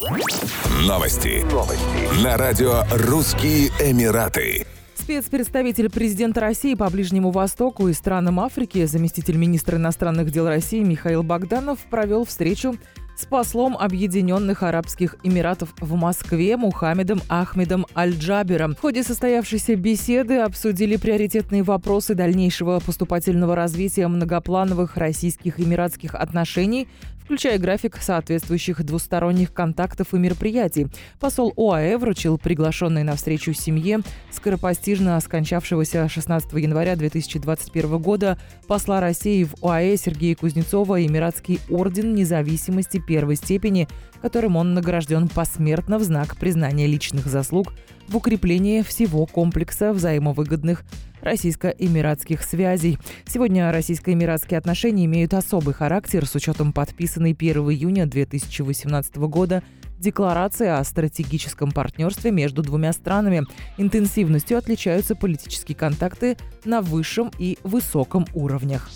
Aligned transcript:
Новости. 0.00 1.44
Новости. 1.52 2.24
На 2.24 2.38
радио 2.38 2.84
«Русские 2.90 3.68
Эмираты». 3.80 4.66
Спецпредставитель 4.94 5.90
президента 5.90 6.40
России 6.40 6.74
по 6.74 6.88
Ближнему 6.88 7.30
Востоку 7.30 7.86
и 7.86 7.92
странам 7.92 8.40
Африки, 8.40 8.86
заместитель 8.86 9.36
министра 9.36 9.76
иностранных 9.76 10.30
дел 10.30 10.48
России 10.48 10.82
Михаил 10.82 11.22
Богданов 11.22 11.80
провел 11.90 12.24
встречу 12.24 12.76
с 13.20 13.26
послом 13.26 13.76
Объединенных 13.76 14.62
Арабских 14.62 15.16
Эмиратов 15.22 15.74
в 15.78 15.94
Москве 15.94 16.56
Мухаммедом 16.56 17.20
Ахмедом 17.28 17.84
Аль-Джабером. 17.94 18.74
В 18.74 18.80
ходе 18.80 19.02
состоявшейся 19.02 19.76
беседы 19.76 20.38
обсудили 20.38 20.96
приоритетные 20.96 21.62
вопросы 21.62 22.14
дальнейшего 22.14 22.80
поступательного 22.80 23.54
развития 23.54 24.08
многоплановых 24.08 24.96
российских 24.96 25.60
эмиратских 25.60 26.14
отношений, 26.14 26.88
включая 27.30 27.60
график 27.60 27.96
соответствующих 27.96 28.82
двусторонних 28.82 29.52
контактов 29.52 30.14
и 30.14 30.18
мероприятий. 30.18 30.88
Посол 31.20 31.52
ОАЭ 31.56 31.96
вручил 31.96 32.38
приглашенной 32.38 33.04
на 33.04 33.14
встречу 33.14 33.52
семье 33.52 34.00
скоропостижно 34.32 35.20
скончавшегося 35.20 36.08
16 36.08 36.52
января 36.54 36.96
2021 36.96 37.98
года 37.98 38.36
посла 38.66 39.00
России 39.00 39.44
в 39.44 39.54
ОАЭ 39.64 39.96
Сергея 39.96 40.34
Кузнецова 40.34 41.06
Эмиратский 41.06 41.60
орден 41.70 42.16
независимости 42.16 42.98
первой 43.10 43.34
степени, 43.34 43.88
которым 44.22 44.54
он 44.54 44.72
награжден 44.72 45.26
посмертно 45.26 45.98
в 45.98 46.04
знак 46.04 46.36
признания 46.36 46.86
личных 46.86 47.26
заслуг 47.26 47.72
в 48.06 48.16
укреплении 48.16 48.82
всего 48.82 49.26
комплекса 49.26 49.92
взаимовыгодных 49.92 50.84
российско-эмиратских 51.20 52.44
связей. 52.44 52.98
Сегодня 53.26 53.72
российско-эмиратские 53.72 54.58
отношения 54.58 55.06
имеют 55.06 55.34
особый 55.34 55.74
характер 55.74 56.24
с 56.24 56.36
учетом 56.36 56.72
подписанной 56.72 57.32
1 57.32 57.56
июня 57.70 58.06
2018 58.06 59.16
года 59.16 59.64
Декларации 59.98 60.68
о 60.68 60.84
стратегическом 60.84 61.72
партнерстве 61.72 62.30
между 62.30 62.62
двумя 62.62 62.92
странами. 62.92 63.42
Интенсивностью 63.76 64.56
отличаются 64.56 65.16
политические 65.16 65.76
контакты 65.76 66.38
на 66.64 66.80
высшем 66.80 67.32
и 67.38 67.58
высоком 67.64 68.24
уровнях. 68.32 68.88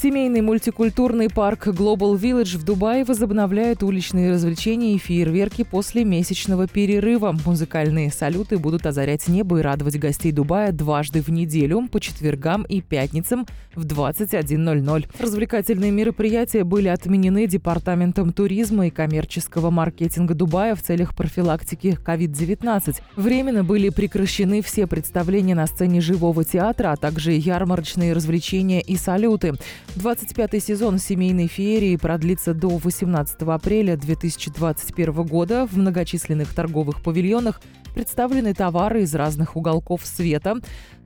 Семейный 0.00 0.42
мультикультурный 0.42 1.28
парк 1.28 1.66
Global 1.66 2.16
Village 2.16 2.56
в 2.56 2.62
Дубае 2.62 3.04
возобновляет 3.04 3.82
уличные 3.82 4.30
развлечения 4.30 4.94
и 4.94 4.98
фейерверки 4.98 5.64
после 5.64 6.04
месячного 6.04 6.68
перерыва. 6.68 7.36
Музыкальные 7.44 8.12
салюты 8.12 8.58
будут 8.58 8.86
озарять 8.86 9.26
небо 9.26 9.58
и 9.58 9.62
радовать 9.62 9.98
гостей 9.98 10.30
Дубая 10.30 10.70
дважды 10.70 11.20
в 11.20 11.30
неделю, 11.30 11.88
по 11.90 11.98
четвергам 11.98 12.62
и 12.62 12.80
пятницам 12.80 13.44
в 13.74 13.86
21.00. 13.86 15.06
Развлекательные 15.18 15.90
мероприятия 15.90 16.62
были 16.62 16.86
отменены 16.86 17.48
Департаментом 17.48 18.32
туризма 18.32 18.86
и 18.86 18.90
коммерческого 18.90 19.70
маркетинга 19.70 20.34
Дубая 20.34 20.76
в 20.76 20.82
целях 20.82 21.16
профилактики 21.16 21.98
COVID-19. 22.06 23.00
Временно 23.16 23.64
были 23.64 23.88
прекращены 23.88 24.62
все 24.62 24.86
представления 24.86 25.56
на 25.56 25.66
сцене 25.66 26.00
живого 26.00 26.44
театра, 26.44 26.92
а 26.92 26.96
также 26.96 27.32
ярмарочные 27.32 28.12
развлечения 28.12 28.80
и 28.80 28.96
салюты. 28.96 29.54
25-й 29.96 30.60
сезон 30.60 30.98
семейной 30.98 31.46
феерии 31.46 31.96
продлится 31.96 32.54
до 32.54 32.68
18 32.68 33.42
апреля 33.42 33.96
2021 33.96 35.12
года. 35.24 35.66
В 35.66 35.76
многочисленных 35.76 36.54
торговых 36.54 37.02
павильонах 37.02 37.60
представлены 37.94 38.54
товары 38.54 39.02
из 39.02 39.14
разных 39.14 39.56
уголков 39.56 40.04
света. 40.04 40.56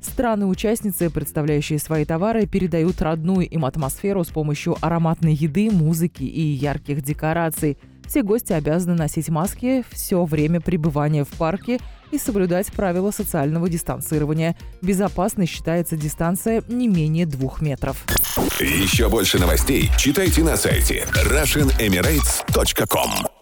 Страны-участницы, 0.01 1.11
представляющие 1.11 1.79
свои 1.79 2.05
товары, 2.05 2.47
передают 2.47 3.01
родную 3.01 3.49
им 3.49 3.65
атмосферу 3.65 4.25
с 4.25 4.29
помощью 4.29 4.77
ароматной 4.81 5.35
еды, 5.35 5.71
музыки 5.71 6.25
и 6.25 6.41
ярких 6.41 7.03
декораций– 7.03 7.79
все 8.13 8.23
гости 8.23 8.53
обязаны 8.53 8.95
носить 8.95 9.31
маски 9.31 9.83
все 9.91 10.23
время 10.27 10.61
пребывания 10.61 11.25
в 11.25 11.31
парке 11.31 11.81
и 12.11 12.19
соблюдать 12.19 12.71
правила 12.71 13.11
социального 13.11 13.71
дистанцирования. 13.71 14.55
Безопасной 14.83 15.47
считается 15.47 15.97
дистанция 15.97 16.63
не 16.69 16.89
менее 16.89 17.25
двух 17.25 17.63
метров. 17.63 18.05
Еще 18.61 19.09
больше 19.09 19.39
новостей 19.39 19.91
читайте 19.97 20.43
на 20.43 20.59
сайте 20.59 21.07
RussianEmirates.com 21.25 23.42